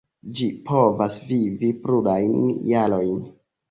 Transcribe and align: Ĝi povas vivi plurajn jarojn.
Ĝi 0.37 0.47
povas 0.69 1.21
vivi 1.33 1.71
plurajn 1.87 2.37
jarojn. 2.75 3.27